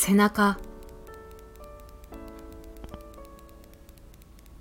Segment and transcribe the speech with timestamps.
[0.00, 0.56] 背中。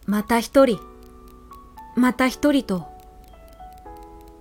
[0.07, 0.79] また一人。
[1.95, 2.87] また一人と。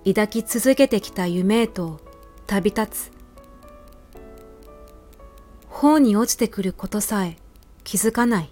[0.03, 2.01] 抱き続けてきた夢へと。
[2.47, 3.11] 旅立つ。
[5.69, 7.37] 頬に落ちてくることさえ。
[7.83, 8.49] 気づかない。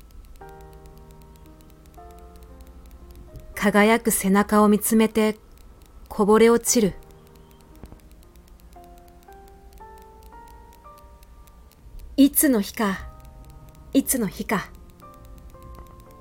[3.55, 5.35] 輝く背中を見つめて
[6.07, 6.93] こぼれ落ちる。
[12.17, 13.09] いつの日か
[13.93, 14.69] いつの日か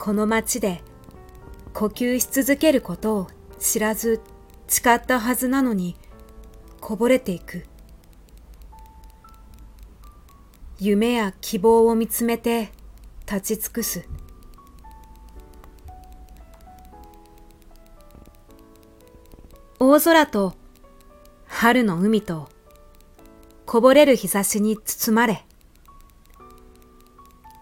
[0.00, 0.82] この街で
[1.72, 3.28] 呼吸し続けることを
[3.60, 4.20] 知らず
[4.66, 5.94] 誓ったはずなのに
[6.80, 7.64] こぼれていく。
[10.80, 12.72] 夢や希望を見つめて
[13.30, 14.08] 立ち尽くす。
[19.78, 20.54] 大空と
[21.46, 22.48] 春の海と
[23.64, 25.46] こぼれる日差しに包まれ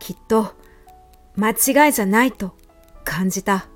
[0.03, 0.53] きっと
[1.37, 2.57] 間違いじゃないと
[3.05, 3.69] 感じた。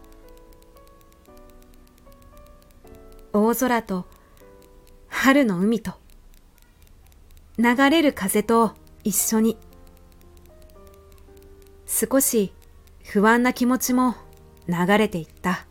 [3.33, 4.07] 大空と
[5.07, 5.93] 春の海と
[7.59, 8.73] 流れる風と
[9.05, 9.57] 一緒に。
[11.87, 12.53] 少し
[13.05, 14.17] 不安な気持ちも
[14.67, 15.65] 流れていった。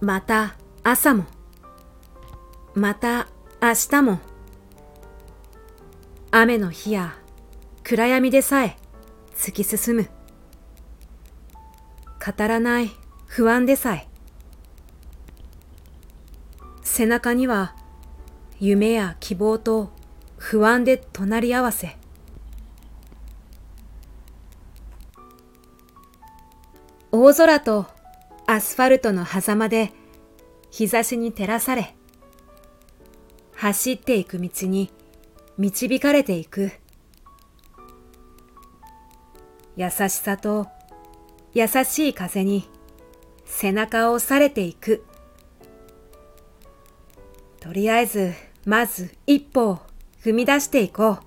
[0.00, 1.24] また朝も。
[2.74, 3.26] また
[3.60, 4.35] 明日も。
[6.38, 7.16] 雨の日や
[7.82, 8.76] 暗闇でさえ
[9.38, 10.10] 突き進む。
[12.22, 12.90] 語らない
[13.26, 14.06] 不安でさえ。
[16.82, 17.74] 背中には
[18.60, 19.88] 夢や希望と
[20.36, 21.96] 不安で隣り合わせ。
[27.12, 27.86] 大空と
[28.46, 29.90] アスファルトの狭間で
[30.70, 31.94] 日差しに照らされ
[33.54, 34.90] 走っていく道に
[35.58, 36.70] 導かれていく。
[39.76, 40.66] 優しさと
[41.52, 42.68] 優しい風に
[43.44, 45.04] 背中を押されていく。
[47.60, 48.32] とりあえず
[48.64, 49.78] まず一歩を
[50.22, 51.25] 踏み出していこう。